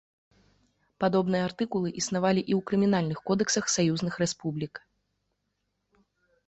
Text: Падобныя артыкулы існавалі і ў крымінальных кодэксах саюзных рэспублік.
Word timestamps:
Падобныя 1.03 1.41
артыкулы 1.49 1.89
існавалі 2.03 2.41
і 2.45 2.53
ў 2.57 2.65
крымінальных 2.71 3.19
кодэксах 3.31 3.65
саюзных 3.75 4.13
рэспублік. 4.27 4.85